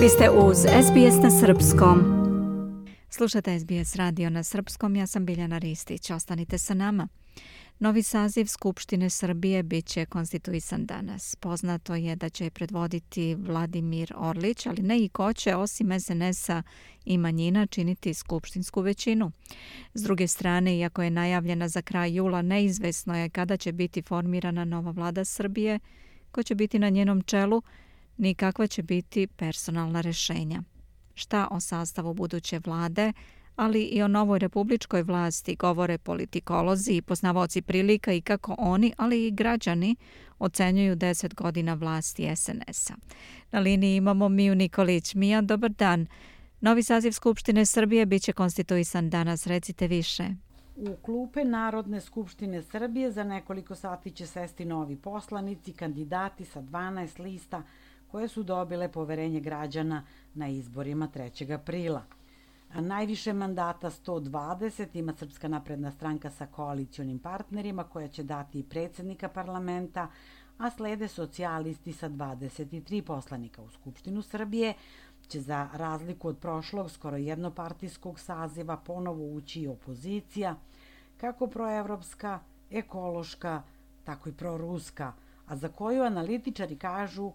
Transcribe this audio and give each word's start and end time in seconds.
Vi 0.00 0.08
ste 0.08 0.30
uz 0.30 0.56
SBS 0.58 1.22
na 1.22 1.30
Srpskom. 1.30 1.98
Slušate 3.10 3.58
SBS 3.58 3.96
radio 3.96 4.30
na 4.30 4.42
Srpskom, 4.42 4.96
ja 4.96 5.06
sam 5.06 5.26
Biljana 5.26 5.58
Ristić. 5.58 6.10
Ostanite 6.10 6.58
sa 6.58 6.74
nama. 6.74 7.08
Novi 7.78 8.02
saziv 8.02 8.46
Skupštine 8.46 9.10
Srbije 9.10 9.62
bit 9.62 9.86
će 9.86 10.06
konstituisan 10.06 10.86
danas. 10.86 11.36
Poznato 11.36 11.94
je 11.94 12.16
da 12.16 12.28
će 12.28 12.50
predvoditi 12.50 13.34
Vladimir 13.34 14.12
Orlić, 14.16 14.66
ali 14.66 14.82
ne 14.82 14.98
i 14.98 15.08
ko 15.08 15.32
će 15.32 15.56
osim 15.56 16.00
SNS-a 16.00 16.62
i 17.04 17.18
manjina 17.18 17.66
činiti 17.66 18.14
skupštinsku 18.14 18.80
većinu. 18.80 19.32
S 19.94 20.02
druge 20.02 20.26
strane, 20.26 20.78
iako 20.78 21.02
je 21.02 21.10
najavljena 21.10 21.68
za 21.68 21.82
kraj 21.82 22.14
jula, 22.14 22.42
neizvesno 22.42 23.16
je 23.16 23.30
kada 23.30 23.56
će 23.56 23.72
biti 23.72 24.02
formirana 24.02 24.64
nova 24.64 24.90
vlada 24.90 25.24
Srbije, 25.24 25.78
ko 26.32 26.42
će 26.42 26.54
biti 26.54 26.78
na 26.78 26.88
njenom 26.88 27.22
čelu, 27.22 27.62
ni 28.20 28.34
kakva 28.34 28.66
će 28.66 28.82
biti 28.82 29.26
personalna 29.26 30.00
rešenja. 30.00 30.62
Šta 31.14 31.48
o 31.50 31.60
sastavu 31.60 32.14
buduće 32.14 32.60
vlade, 32.64 33.12
ali 33.56 33.82
i 33.82 34.02
o 34.02 34.08
novoj 34.08 34.38
republičkoj 34.38 35.02
vlasti 35.02 35.56
govore 35.56 35.98
politikolozi 35.98 36.92
i 36.92 37.02
poznavoci 37.02 37.62
prilika 37.62 38.12
i 38.12 38.20
kako 38.20 38.54
oni, 38.58 38.92
ali 38.96 39.26
i 39.26 39.30
građani 39.30 39.96
ocenjuju 40.38 40.96
10 40.96 41.34
godina 41.34 41.74
vlasti 41.74 42.36
SNS-a. 42.36 42.94
Na 43.52 43.60
liniji 43.60 43.96
imamo 43.96 44.28
Miju 44.28 44.54
Nikolić. 44.54 45.14
Mija, 45.14 45.40
dobar 45.40 45.70
dan. 45.70 46.06
Novi 46.60 46.82
saziv 46.82 47.12
Skupštine 47.12 47.66
Srbije 47.66 48.06
biće 48.06 48.32
konstituisan 48.32 49.10
danas. 49.10 49.46
Recite 49.46 49.86
više. 49.86 50.24
U 50.76 50.96
klupe 51.02 51.44
Narodne 51.44 52.00
skupštine 52.00 52.62
Srbije 52.62 53.10
za 53.12 53.24
nekoliko 53.24 53.74
sati 53.74 54.10
će 54.10 54.26
sesti 54.26 54.64
novi 54.64 54.96
poslanici, 54.96 55.72
kandidati 55.72 56.44
sa 56.44 56.62
12 56.62 57.20
lista 57.20 57.62
koje 58.10 58.28
su 58.28 58.42
dobile 58.42 58.88
poverenje 58.92 59.40
građana 59.40 60.02
na 60.34 60.48
izborima 60.48 61.08
3. 61.14 61.54
aprila. 61.54 62.02
A 62.72 62.80
najviše 62.80 63.32
mandata 63.32 63.90
120 63.90 64.86
ima 64.92 65.14
Srpska 65.16 65.48
napredna 65.48 65.90
stranka 65.90 66.30
sa 66.30 66.46
koalicijonim 66.46 67.18
partnerima 67.18 67.84
koja 67.84 68.08
će 68.08 68.22
dati 68.22 68.58
i 68.58 68.62
predsednika 68.62 69.28
parlamenta, 69.28 70.08
a 70.58 70.70
slede 70.70 71.08
socijalisti 71.08 71.92
sa 71.92 72.08
23 72.08 73.02
poslanika 73.02 73.62
u 73.62 73.70
Skupštinu 73.70 74.22
Srbije, 74.22 74.74
će 75.28 75.40
za 75.40 75.68
razliku 75.72 76.28
od 76.28 76.38
prošlog 76.38 76.90
skoro 76.90 77.16
jednopartijskog 77.16 78.20
saziva 78.20 78.76
ponovo 78.76 79.34
ući 79.34 79.60
i 79.60 79.68
opozicija, 79.68 80.56
kako 81.16 81.46
proevropska, 81.46 82.38
ekološka, 82.70 83.62
tako 84.04 84.28
i 84.28 84.32
proruska, 84.32 85.12
a 85.46 85.56
za 85.56 85.68
koju 85.68 86.02
analitičari 86.02 86.76
kažu 86.76 87.32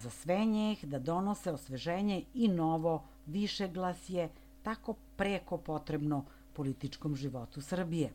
za 0.00 0.10
sve 0.10 0.44
njih 0.44 0.84
da 0.84 0.98
donose 0.98 1.52
osveženje 1.52 2.24
i 2.34 2.48
novo 2.48 3.04
više 3.26 3.68
glasje 3.68 4.28
tako 4.62 4.94
preko 5.16 5.58
potrebno 5.58 6.24
političkom 6.52 7.16
životu 7.16 7.60
Srbije. 7.60 8.12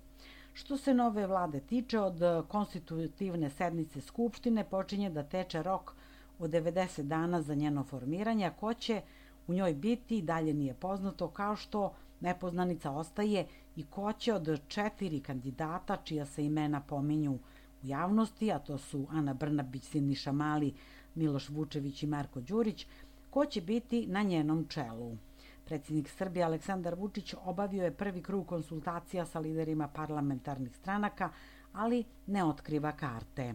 Što 0.54 0.78
se 0.78 0.94
nove 0.94 1.28
vlade 1.28 1.60
tiče, 1.60 2.00
od 2.00 2.20
konstitutivne 2.48 3.50
sednice 3.50 4.02
Skupštine 4.02 4.64
počinje 4.64 5.10
da 5.10 5.24
teče 5.24 5.64
rok 5.64 5.96
od 6.40 6.52
90 6.52 7.02
dana 7.02 7.42
za 7.42 7.56
njeno 7.56 7.84
formiranje, 7.84 8.46
a 8.46 8.54
ko 8.54 8.74
će 8.74 9.02
u 9.48 9.54
njoj 9.54 9.74
biti 9.74 10.22
dalje 10.22 10.54
nije 10.54 10.74
poznato, 10.74 11.28
kao 11.28 11.56
što 11.56 11.94
nepoznanica 12.20 12.92
ostaje 12.92 13.48
i 13.76 13.84
ko 13.84 14.14
će 14.14 14.34
od 14.34 14.60
četiri 14.68 15.20
kandidata 15.20 15.98
čija 16.04 16.26
se 16.26 16.46
imena 16.46 16.82
pominju 16.82 17.34
u 17.34 17.40
javnosti, 17.84 18.52
a 18.52 18.60
to 18.60 18.78
su 18.78 19.08
Ana 19.12 19.34
Brnabić, 19.34 19.84
Siniša 19.84 20.32
Mali, 20.32 20.74
Miloš 21.16 21.50
Vučević 21.50 22.04
i 22.04 22.08
Marko 22.08 22.42
Đurić, 22.42 22.88
ko 23.30 23.46
će 23.46 23.62
biti 23.62 24.08
na 24.08 24.24
njenom 24.24 24.68
čelu. 24.68 25.18
Predsjednik 25.66 26.10
Srbije 26.10 26.44
Aleksandar 26.44 26.96
Vučić 26.96 27.34
obavio 27.46 27.84
je 27.84 27.92
prvi 27.92 28.22
krug 28.22 28.48
konsultacija 28.48 29.26
sa 29.26 29.40
liderima 29.40 29.88
parlamentarnih 29.88 30.76
stranaka, 30.76 31.30
ali 31.74 32.04
ne 32.28 32.44
otkriva 32.44 32.92
karte. 32.92 33.54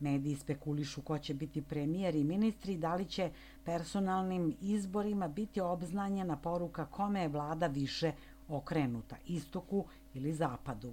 Mediji 0.00 0.36
spekulišu 0.36 1.02
ko 1.02 1.18
će 1.18 1.34
biti 1.34 1.62
premijer 1.62 2.14
i 2.14 2.24
ministri 2.24 2.76
da 2.76 2.94
li 2.94 3.04
će 3.04 3.30
personalnim 3.64 4.56
izborima 4.60 5.28
biti 5.28 5.60
obznanjena 5.60 6.36
poruka 6.36 6.86
kome 6.86 7.20
je 7.20 7.28
vlada 7.28 7.66
više 7.66 8.12
okrenuta, 8.48 9.16
istoku 9.26 9.84
ili 10.14 10.32
zapadu. 10.32 10.92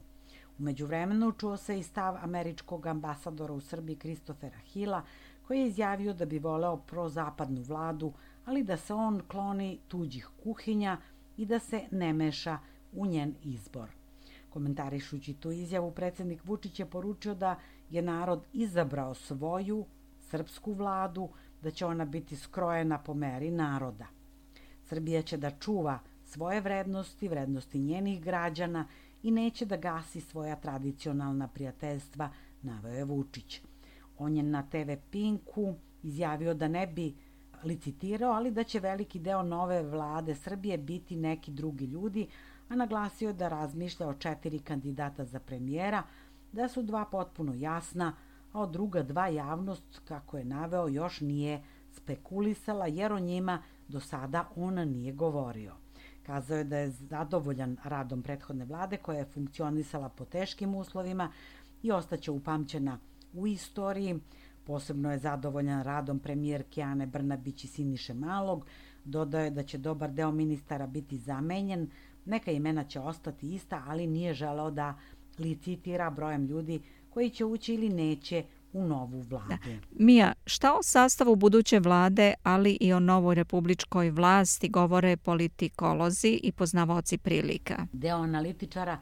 Umeđu 0.60 0.86
vremenu 0.86 1.32
čuo 1.32 1.58
se 1.58 1.80
i 1.80 1.84
stav 1.84 2.18
američkog 2.22 2.86
ambasadora 2.88 3.54
u 3.54 3.62
Srbiji 3.62 3.96
Kristofera 3.96 4.58
Hila, 4.58 5.04
koji 5.48 5.60
je 5.60 5.68
izjavio 5.68 6.14
da 6.14 6.26
bi 6.26 6.40
voleo 6.40 6.78
prozapadnu 6.78 7.62
vladu, 7.62 8.14
ali 8.46 8.64
da 8.64 8.78
se 8.78 8.94
on 8.94 9.22
kloni 9.28 9.80
tuđih 9.88 10.30
kuhinja 10.44 10.98
i 11.38 11.46
da 11.46 11.60
se 11.60 11.82
ne 11.92 12.14
meša 12.14 12.58
u 12.94 13.06
njen 13.06 13.36
izbor. 13.44 13.90
Komentarišući 14.50 15.34
tu 15.34 15.52
izjavu, 15.52 15.92
predsednik 15.92 16.46
Vučić 16.46 16.80
je 16.80 16.86
poručio 16.86 17.36
da 17.36 17.56
je 17.90 18.02
narod 18.02 18.46
izabrao 18.54 19.14
svoju 19.14 19.86
srpsku 20.20 20.74
vladu, 20.74 21.30
da 21.62 21.72
će 21.72 21.86
ona 21.86 22.06
biti 22.06 22.36
skrojena 22.36 22.98
po 22.98 23.14
meri 23.14 23.52
naroda. 23.52 24.08
Srbija 24.84 25.22
će 25.22 25.38
da 25.38 25.52
čuva 25.52 26.00
svoje 26.26 26.62
vrednosti, 26.62 27.28
vrednosti 27.28 27.80
njenih 27.80 28.24
građana 28.24 28.88
i 29.24 29.32
neće 29.32 29.66
da 29.66 29.78
gasi 29.78 30.22
svoja 30.22 30.56
tradicionalna 30.56 31.48
prijateljstva, 31.48 32.30
naveo 32.62 32.94
je 32.94 33.04
Vučić. 33.04 33.62
On 34.18 34.36
je 34.36 34.44
na 34.44 34.64
TV 34.64 34.92
Pinku 35.12 35.76
izjavio 36.04 36.54
da 36.54 36.68
ne 36.68 36.88
bi 36.88 37.16
licitirao, 37.64 38.32
ali 38.32 38.52
da 38.52 38.64
će 38.64 38.80
veliki 38.80 39.20
deo 39.20 39.44
nove 39.44 39.84
vlade 39.84 40.36
Srbije 40.36 40.78
biti 40.78 41.16
neki 41.16 41.52
drugi 41.52 41.86
ljudi, 41.86 42.28
a 42.70 42.76
naglasio 42.76 43.34
da 43.34 43.48
razmišlja 43.48 44.08
o 44.08 44.14
četiri 44.14 44.60
kandidata 44.60 45.26
za 45.26 45.40
premijera, 45.40 46.04
da 46.52 46.68
su 46.68 46.82
dva 46.82 47.06
potpuno 47.06 47.54
jasna, 47.54 48.14
a 48.54 48.62
od 48.62 48.72
druga 48.72 49.04
dva 49.04 49.28
javnost, 49.28 50.02
kako 50.06 50.38
je 50.38 50.46
naveo, 50.46 50.88
još 50.88 51.22
nije 51.22 51.64
spekulisala, 51.92 52.88
jer 52.88 53.14
o 53.14 53.20
njima 53.20 53.62
do 53.88 54.00
sada 54.00 54.50
on 54.56 54.74
nije 54.74 55.14
govorio. 55.14 55.74
Kazao 56.26 56.58
je 56.58 56.64
da 56.64 56.78
je 56.78 56.90
zadovoljan 56.90 57.78
radom 57.84 58.22
prethodne 58.22 58.66
vlade 58.66 58.98
koja 58.98 59.20
je 59.20 59.26
funkcionisala 59.26 60.10
po 60.10 60.26
teškim 60.26 60.76
uslovima 60.76 61.32
i 61.84 61.92
ostaće 61.92 62.32
upamćena 62.32 63.00
u 63.34 63.48
istoriji. 63.48 64.20
Posebno 64.64 65.12
je 65.12 65.20
zadovoljan 65.20 65.84
radom 65.84 66.20
premijerke 66.20 66.82
Ane 66.82 67.08
Brnabić 67.08 67.64
i 67.64 67.68
Siniše 67.68 68.14
Malog. 68.14 68.66
Dodao 69.04 69.42
je 69.42 69.50
da 69.50 69.64
će 69.64 69.78
dobar 69.78 70.12
deo 70.12 70.32
ministara 70.32 70.88
biti 70.88 71.18
zamenjen, 71.18 71.90
neka 72.26 72.52
imena 72.52 72.84
će 72.84 73.00
ostati 73.00 73.56
ista, 73.56 73.84
ali 73.88 74.08
nije 74.08 74.34
želeo 74.34 74.72
da 74.72 75.00
licitira 75.40 76.10
brojem 76.10 76.46
ljudi 76.46 76.82
koji 77.10 77.30
će 77.30 77.46
ući 77.46 77.74
ili 77.74 77.90
neće 77.90 78.44
u 78.74 78.84
novu 78.84 79.22
vladu. 79.22 79.48
Da. 79.48 80.04
Mija, 80.04 80.34
šta 80.46 80.74
o 80.74 80.84
sastavu 80.84 81.36
buduće 81.36 81.80
vlade, 81.80 82.34
ali 82.44 82.78
i 82.82 82.94
o 82.94 83.00
novoj 83.00 83.36
republičkoj 83.36 84.10
vlasti 84.10 84.70
govore 84.70 85.18
politikolozi 85.18 86.40
i 86.44 86.52
poznavoci 86.52 87.18
prilika? 87.18 87.88
Deo 87.94 88.18
analitičara 88.18 89.00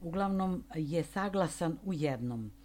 uglavnom 0.00 0.64
je 0.74 1.04
saglasan 1.04 1.78
u 1.84 1.92
jednom– 1.92 2.50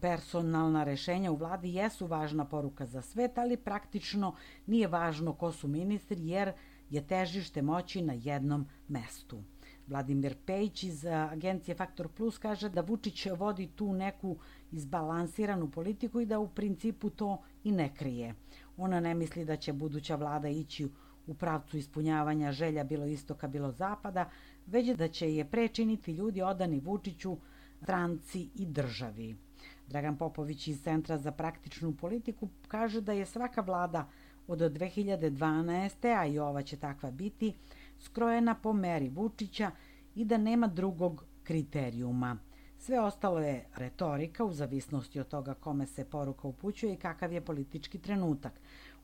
personalna 0.00 0.84
rešenja 0.84 1.32
u 1.32 1.36
vladi 1.36 1.74
jesu 1.74 2.06
važna 2.06 2.44
poruka 2.44 2.86
za 2.86 3.02
svet, 3.02 3.38
ali 3.38 3.56
praktično 3.56 4.34
nije 4.66 4.88
važno 4.88 5.32
ko 5.32 5.52
su 5.52 5.68
ministri 5.68 6.28
jer 6.28 6.52
je 6.90 7.06
težište 7.06 7.62
moći 7.62 8.02
na 8.02 8.12
jednom 8.12 8.66
mestu. 8.88 9.42
Vladimir 9.86 10.36
Pejić 10.46 10.82
iz 10.82 11.04
agencije 11.06 11.74
Faktor 11.74 12.08
Plus 12.08 12.38
kaže 12.38 12.68
da 12.68 12.80
Vučić 12.80 13.26
vodi 13.26 13.66
tu 13.66 13.92
neku 13.92 14.36
izbalansiranu 14.72 15.70
politiku 15.70 16.20
i 16.20 16.26
da 16.26 16.38
u 16.38 16.48
principu 16.48 17.10
to 17.10 17.42
i 17.64 17.72
ne 17.72 17.94
krije. 17.94 18.34
Ona 18.76 19.00
ne 19.00 19.14
misli 19.14 19.44
da 19.44 19.56
će 19.56 19.72
buduća 19.72 20.16
vlada 20.16 20.48
ići 20.48 20.88
u 21.26 21.34
pravcu 21.34 21.76
ispunjavanja 21.76 22.52
želja 22.52 22.84
bilo 22.84 23.06
istoka, 23.06 23.48
bilo 23.48 23.72
zapada, 23.72 24.30
već 24.66 24.96
da 24.96 25.08
će 25.08 25.34
je 25.34 25.44
prečiniti 25.44 26.12
ljudi 26.12 26.42
odani 26.42 26.80
Vučiću, 26.80 27.36
stranci 27.82 28.48
i 28.54 28.66
državi. 28.66 29.36
Dragan 29.86 30.16
Popović 30.16 30.68
iz 30.68 30.82
Centra 30.82 31.18
za 31.18 31.32
praktičnu 31.32 31.92
politiku 31.96 32.48
kaže 32.68 33.00
da 33.00 33.12
je 33.12 33.26
svaka 33.26 33.60
vlada 33.60 34.08
od 34.46 34.58
2012. 34.58 36.18
a 36.18 36.26
i 36.26 36.38
ova 36.38 36.62
će 36.62 36.76
takva 36.76 37.10
biti, 37.10 37.54
skrojena 37.98 38.54
po 38.54 38.72
meri 38.72 39.08
Vučića 39.08 39.70
i 40.14 40.24
da 40.24 40.38
nema 40.38 40.66
drugog 40.66 41.24
kriterijuma. 41.44 42.38
Sve 42.78 43.00
ostalo 43.00 43.40
je 43.40 43.66
retorika 43.76 44.44
u 44.44 44.52
zavisnosti 44.52 45.20
od 45.20 45.28
toga 45.28 45.54
kome 45.54 45.86
se 45.86 46.04
poruka 46.04 46.48
upućuje 46.48 46.94
i 46.94 46.96
kakav 46.96 47.32
je 47.32 47.40
politički 47.40 47.98
trenutak. 47.98 48.52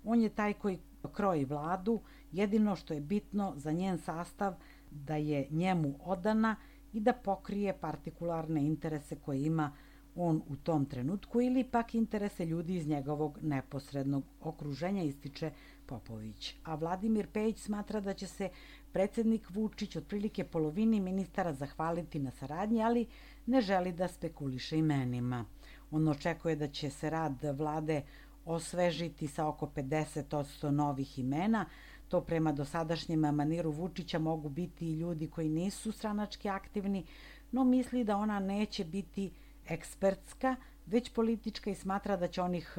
On 0.04 0.20
je 0.20 0.28
taj 0.28 0.52
koji 0.52 0.78
kroji 1.12 1.44
vladu, 1.44 2.00
jedino 2.32 2.76
što 2.76 2.94
je 2.94 3.00
bitno 3.00 3.52
za 3.56 3.72
njen 3.72 3.98
sastav 3.98 4.54
da 4.90 5.16
je 5.16 5.46
njemu 5.50 5.94
odana 6.04 6.56
i 6.92 7.00
da 7.00 7.12
pokrije 7.12 7.78
partikularne 7.80 8.66
interese 8.66 9.16
koje 9.16 9.42
ima 9.42 9.72
on 10.16 10.42
u 10.48 10.56
tom 10.56 10.84
trenutku 10.84 11.40
ili 11.40 11.64
pak 11.64 11.94
interese 11.94 12.46
ljudi 12.46 12.74
iz 12.74 12.86
njegovog 12.86 13.38
neposrednog 13.42 14.24
okruženja, 14.40 15.02
ističe 15.02 15.50
Popović. 15.86 16.54
A 16.64 16.74
Vladimir 16.74 17.26
Pejić 17.32 17.58
smatra 17.58 18.00
da 18.00 18.14
će 18.14 18.26
se 18.26 18.48
predsednik 18.92 19.50
Vučić 19.50 19.96
otprilike 19.96 20.44
polovini 20.44 21.00
ministara 21.00 21.52
zahvaliti 21.52 22.18
na 22.18 22.30
saradnji, 22.30 22.82
ali 22.82 23.06
ne 23.46 23.60
želi 23.60 23.92
da 23.92 24.08
spekuliše 24.08 24.78
imenima. 24.78 25.44
On 25.90 26.08
očekuje 26.08 26.56
da 26.56 26.68
će 26.68 26.90
se 26.90 27.10
rad 27.10 27.42
vlade 27.42 28.02
osvežiti 28.44 29.28
sa 29.28 29.46
oko 29.46 29.66
50% 29.66 30.70
novih 30.70 31.18
imena, 31.18 31.66
To 32.08 32.20
prema 32.20 32.52
dosadašnjem 32.52 33.20
maniru 33.20 33.70
Vučića 33.70 34.18
mogu 34.18 34.48
biti 34.48 34.86
i 34.86 34.98
ljudi 34.98 35.30
koji 35.30 35.48
nisu 35.48 35.92
stranački 35.92 36.48
aktivni, 36.48 37.04
no 37.52 37.64
misli 37.64 38.04
da 38.04 38.16
ona 38.16 38.40
neće 38.40 38.84
biti 38.84 39.30
ekspertska, 39.68 40.56
već 40.86 41.12
politička 41.12 41.70
i 41.70 41.74
smatra 41.74 42.16
da 42.16 42.28
će 42.28 42.42
onih 42.42 42.78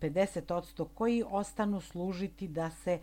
50% 0.00 0.82
e, 0.82 0.88
koji 0.94 1.24
ostanu 1.28 1.80
služiti 1.80 2.48
da 2.48 2.70
se 2.70 2.98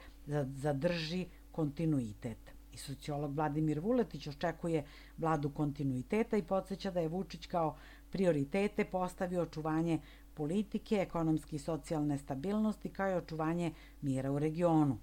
zadrži 0.45 1.25
kontinuitet. 1.51 2.54
I 2.71 2.77
sociolog 2.77 3.36
Vladimir 3.36 3.80
Vuletić 3.80 4.27
očekuje 4.27 4.83
vladu 5.18 5.50
kontinuiteta 5.50 6.38
i 6.38 6.44
podsjeća 6.44 6.92
da 6.92 7.00
je 7.00 7.07
Vučić 7.07 7.45
kao 7.45 7.75
prioritete 8.10 8.86
postavio 8.86 9.42
očuvanje 9.42 10.00
politike, 10.33 10.95
ekonomske 10.95 11.56
i 11.56 11.60
socijalne 11.60 12.18
stabilnosti 12.18 12.89
kao 12.89 13.10
i 13.10 13.13
očuvanje 13.13 13.71
mira 14.01 14.31
u 14.31 14.39
regionu. 14.39 14.98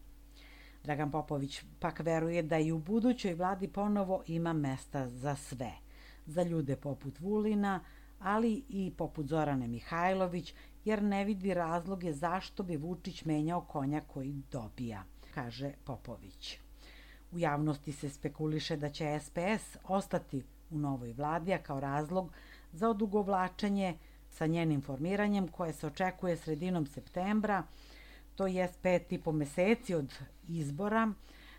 Dragan 0.85 1.11
Popović 1.11 1.63
pak 1.79 2.01
veruje 2.01 2.43
da 2.43 2.59
i 2.59 2.73
u 2.73 2.79
budućoj 2.79 3.35
vladi 3.35 3.69
ponovo 3.69 4.23
ima 4.27 4.53
mesta 4.53 5.09
za 5.09 5.37
sve. 5.37 5.73
Za 6.31 6.43
ljude 6.43 6.77
poput 6.77 7.21
Vulina, 7.21 7.81
ali 8.19 8.65
i 8.69 8.93
poput 8.97 9.27
Zorane 9.27 9.69
Mihajlović, 9.69 10.55
jer 10.85 11.03
ne 11.03 11.25
vidi 11.25 11.55
razloge 11.55 12.13
zašto 12.13 12.63
bi 12.63 12.77
Vučić 12.77 13.25
menjao 13.25 13.61
konja 13.61 14.01
koji 14.01 14.43
dobija, 14.53 15.05
kaže 15.35 15.73
Popović. 15.85 16.59
U 17.33 17.39
javnosti 17.39 17.93
se 17.93 18.11
spekuliše 18.11 18.77
da 18.77 18.89
će 18.89 19.19
SPS 19.21 19.77
ostati 19.85 20.43
u 20.71 20.79
novoj 20.79 21.13
vladi, 21.13 21.53
a 21.53 21.59
kao 21.59 21.81
razlog 21.81 22.33
za 22.73 22.89
odugovlačenje 22.89 23.99
sa 24.29 24.47
njenim 24.47 24.83
formiranjem 24.83 25.49
koje 25.49 25.73
se 25.73 25.87
očekuje 25.87 26.37
sredinom 26.37 26.87
septembra, 26.87 27.63
to 28.35 28.47
je 28.47 28.69
pet 28.83 29.13
i 29.13 29.19
po 29.19 29.33
meseci 29.33 29.95
od 29.95 30.15
izbora, 30.49 31.13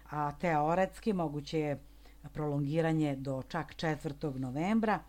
a 0.09 0.31
teoretski 0.31 1.13
moguće 1.13 1.59
je 1.59 1.79
prolongiranje 2.29 3.15
do 3.15 3.41
čak 3.47 3.75
4. 3.75 4.39
novembra, 4.39 4.99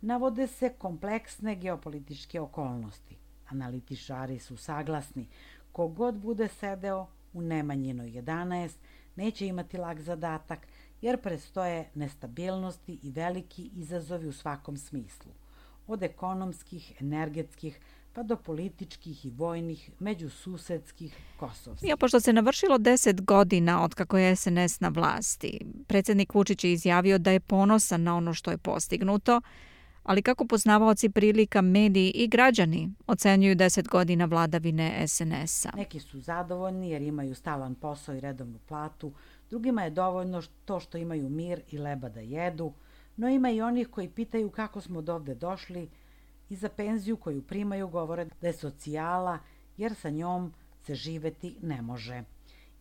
navode 0.00 0.46
se 0.46 0.72
kompleksne 0.78 1.56
geopolitičke 1.56 2.40
okolnosti. 2.40 3.16
Analitičari 3.48 4.38
su 4.38 4.56
saglasni, 4.56 5.28
kogod 5.72 6.14
bude 6.14 6.48
sedeo 6.48 7.06
u 7.32 7.42
Nemanjinoj 7.42 8.10
11 8.10 8.70
neće 9.16 9.46
imati 9.46 9.76
lag 9.76 10.00
zadatak, 10.00 10.66
jer 11.00 11.22
prestoje 11.22 11.90
nestabilnosti 11.94 12.98
i 13.02 13.10
veliki 13.10 13.70
izazovi 13.74 14.28
u 14.28 14.32
svakom 14.32 14.76
smislu, 14.76 15.32
od 15.86 16.02
ekonomskih, 16.02 16.92
energetskih, 17.00 17.80
pa 18.18 18.22
do 18.22 18.36
političkih 18.36 19.26
i 19.26 19.30
vojnih, 19.30 19.90
međususedskih, 19.98 21.16
kosovskih. 21.36 21.88
Ja, 21.88 21.96
pošto 21.96 22.20
se 22.20 22.32
navršilo 22.32 22.78
deset 22.78 23.24
godina 23.24 23.84
od 23.84 23.94
kako 23.94 24.18
je 24.18 24.36
SNS 24.36 24.80
na 24.80 24.88
vlasti, 24.88 25.60
predsednik 25.86 26.34
Vučić 26.34 26.64
je 26.64 26.72
izjavio 26.72 27.18
da 27.18 27.30
je 27.30 27.40
ponosan 27.40 28.02
na 28.02 28.16
ono 28.16 28.34
što 28.34 28.50
je 28.50 28.58
postignuto, 28.58 29.40
ali 30.02 30.22
kako 30.22 30.46
poznavaoci 30.46 31.08
prilika 31.08 31.62
mediji 31.62 32.10
i 32.10 32.28
građani 32.28 32.90
ocenjuju 33.06 33.54
deset 33.54 33.88
godina 33.88 34.24
vladavine 34.24 35.08
SNS-a? 35.08 35.70
Neki 35.76 36.00
su 36.00 36.20
zadovoljni 36.20 36.90
jer 36.90 37.02
imaju 37.02 37.34
stalan 37.34 37.74
posao 37.74 38.14
i 38.14 38.20
redovnu 38.20 38.58
platu, 38.68 39.12
drugima 39.50 39.82
je 39.84 39.90
dovoljno 39.90 40.42
to 40.64 40.80
što 40.80 40.98
imaju 40.98 41.28
mir 41.28 41.60
i 41.70 41.78
leba 41.78 42.08
da 42.08 42.20
jedu, 42.20 42.72
no 43.16 43.28
ima 43.28 43.50
i 43.50 43.60
onih 43.60 43.88
koji 43.88 44.08
pitaju 44.08 44.50
kako 44.50 44.80
smo 44.80 45.02
do 45.02 45.14
ovde 45.14 45.34
došli, 45.34 45.88
i 46.48 46.56
za 46.56 46.68
penziju 46.68 47.16
koju 47.16 47.42
primaju 47.42 47.88
govore 47.88 48.24
da 48.40 48.46
je 48.46 48.52
socijala 48.52 49.38
jer 49.76 49.94
sa 49.94 50.10
njom 50.10 50.52
se 50.82 50.94
živeti 50.94 51.56
ne 51.62 51.82
može. 51.82 52.24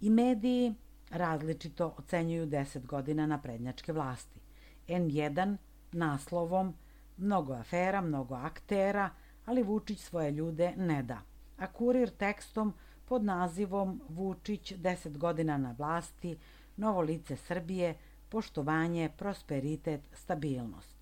I 0.01 0.09
mediji 0.09 0.73
različito 1.09 1.95
ocenjuju 1.97 2.47
10 2.47 2.85
godina 2.85 3.25
naprednjačke 3.25 3.93
vlasti. 3.93 4.39
N1 4.87 5.57
naslovom 5.91 6.73
mnogo 7.17 7.53
afera, 7.53 8.01
mnogo 8.01 8.35
aktera, 8.35 9.09
ali 9.45 9.63
Vučić 9.63 9.99
svoje 9.99 10.31
ljude 10.31 10.73
ne 10.77 11.03
da. 11.03 11.21
A 11.57 11.71
kurir 11.73 12.09
tekstom 12.09 12.73
pod 13.05 13.23
nazivom 13.23 14.01
Vučić 14.09 14.73
10 14.73 15.17
godina 15.17 15.57
na 15.57 15.75
vlasti, 15.77 16.37
novo 16.77 17.01
lice 17.01 17.35
Srbije, 17.35 17.95
poštovanje, 18.29 19.09
prosperitet, 19.17 20.01
stabilnost 20.13 20.96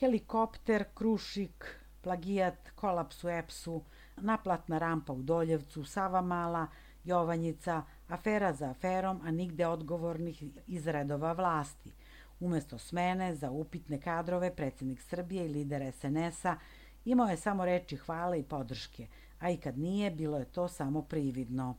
helikopter, 0.00 0.84
krušik, 0.94 1.64
plagijat, 2.00 2.70
kolaps 2.74 3.24
u 3.24 3.28
EPS-u, 3.28 3.82
naplatna 4.16 4.78
rampa 4.78 5.12
u 5.12 5.22
Doljevcu, 5.22 5.84
Sava 5.84 6.20
Mala, 6.20 6.66
Jovanjica, 7.04 7.82
afera 8.08 8.52
za 8.52 8.70
aferom, 8.70 9.20
a 9.24 9.30
nigde 9.30 9.66
odgovornih 9.66 10.44
iz 10.66 10.86
redova 10.86 11.32
vlasti. 11.32 11.92
Umesto 12.40 12.78
smene 12.78 13.34
za 13.34 13.50
upitne 13.50 14.00
kadrove, 14.00 14.54
predsednik 14.56 15.02
Srbije 15.02 15.46
i 15.46 15.48
lider 15.48 15.92
SNS-a 15.92 16.56
imao 17.04 17.28
je 17.28 17.36
samo 17.36 17.64
reči 17.64 17.96
hvale 17.96 18.40
i 18.40 18.42
podrške, 18.42 19.06
a 19.38 19.50
i 19.50 19.56
kad 19.56 19.78
nije, 19.78 20.10
bilo 20.10 20.38
je 20.38 20.44
to 20.44 20.68
samo 20.68 21.02
prividno. 21.02 21.76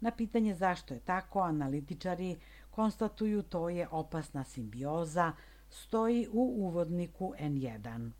Na 0.00 0.10
pitanje 0.10 0.54
zašto 0.54 0.94
je 0.94 1.00
tako, 1.00 1.40
analitičari 1.40 2.36
konstatuju 2.70 3.42
to 3.42 3.68
je 3.68 3.88
opasna 3.90 4.44
simbioza, 4.44 5.32
stoji 5.70 6.28
u 6.32 6.54
uvodniku 6.56 7.34
N1. 7.40 8.10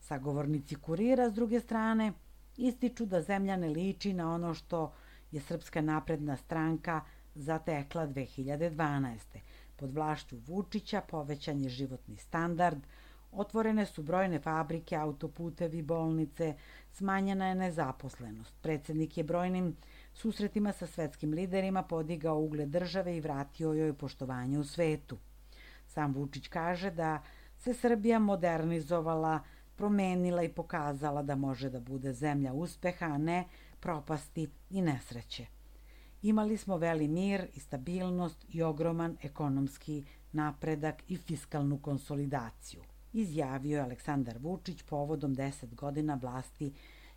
Sagovornici 0.00 0.74
kurira, 0.74 1.30
s 1.30 1.34
druge 1.34 1.60
strane, 1.60 2.12
ističu 2.56 3.06
da 3.06 3.22
zemlja 3.22 3.56
ne 3.56 3.68
liči 3.68 4.12
na 4.12 4.34
ono 4.34 4.54
što 4.54 4.92
je 5.32 5.40
Srpska 5.40 5.80
napredna 5.80 6.36
stranka 6.36 7.00
zatekla 7.34 8.06
2012. 8.06 9.18
Pod 9.76 9.92
vlašću 9.92 10.36
Vučića 10.46 11.00
povećan 11.00 11.60
je 11.60 11.68
životni 11.68 12.16
standard, 12.16 12.78
otvorene 13.32 13.86
su 13.86 14.02
brojne 14.02 14.38
fabrike, 14.40 14.96
autoputevi, 14.96 15.82
bolnice, 15.82 16.54
smanjena 16.92 17.48
je 17.48 17.54
nezaposlenost. 17.54 18.54
Predsednik 18.62 19.18
je 19.18 19.24
brojnim 19.24 19.76
susretima 20.14 20.72
sa 20.72 20.86
svetskim 20.86 21.32
liderima 21.32 21.82
podigao 21.82 22.40
ugled 22.40 22.68
države 22.68 23.16
i 23.16 23.20
vratio 23.20 23.72
joj 23.72 23.92
poštovanje 23.92 24.58
u 24.58 24.64
svetu. 24.64 25.18
Sam 25.96 26.12
Vučić 26.12 26.48
kaže 26.48 26.90
da 26.90 27.22
se 27.58 27.74
Srbija 27.74 28.18
modernizovala, 28.18 29.38
promenila 29.76 30.42
i 30.42 30.48
pokazala 30.48 31.22
da 31.22 31.36
može 31.36 31.70
da 31.70 31.80
bude 31.80 32.12
zemlja 32.12 32.52
uspeha, 32.52 33.06
a 33.06 33.18
ne 33.18 33.44
propasti 33.80 34.48
i 34.70 34.82
nesreće. 34.82 35.46
Imali 36.22 36.56
smo 36.56 36.76
veli 36.76 37.08
mir 37.08 37.46
i 37.54 37.60
stabilnost 37.60 38.44
i 38.48 38.62
ogroman 38.62 39.16
ekonomski 39.22 40.04
napredak 40.32 41.02
i 41.08 41.16
fiskalnu 41.16 41.78
konsolidaciju, 41.78 42.82
izjavio 43.12 43.76
je 43.76 43.84
Aleksandar 43.84 44.38
Vučić 44.38 44.82
povodom 44.82 45.34
10 45.34 45.74
godina 45.74 46.18
vlasti 46.22 46.72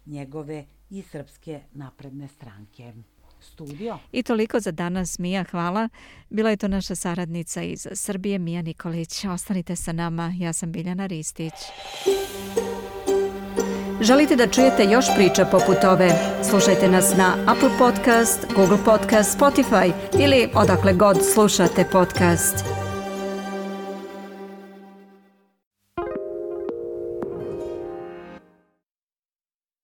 njegove 0.06 0.66
i 0.90 1.02
Srpske 1.02 1.62
napredne 1.74 2.28
stranke 2.28 2.94
studio. 3.42 3.98
I 4.12 4.24
toliko 4.24 4.60
za 4.60 4.72
danas, 4.72 5.20
Mija, 5.20 5.44
hvala. 5.52 5.90
Bila 6.30 6.50
je 6.50 6.58
to 6.58 6.68
naša 6.68 6.96
saradnica 6.96 7.62
iz 7.62 7.88
Srbije, 7.94 8.40
Mija 8.40 8.62
Nikolić. 8.62 9.26
Ostanite 9.26 9.76
sa 9.76 9.92
nama, 9.92 10.34
ja 10.38 10.54
sam 10.54 10.72
Biljana 10.72 11.06
Ristić. 11.06 11.54
Želite 14.02 14.36
da 14.36 14.48
čujete 14.48 14.84
još 14.84 15.06
priča 15.16 15.46
poput 15.46 15.84
ove? 15.84 16.12
Slušajte 16.50 16.88
nas 16.88 17.18
na 17.18 17.38
Apple 17.48 17.78
Podcast, 17.78 18.46
Google 18.56 18.78
Podcast, 18.86 19.40
Spotify 19.40 19.92
ili 20.20 20.50
odakle 20.56 20.94
god 20.94 21.18
slušate 21.34 21.86
podcast. 21.92 22.79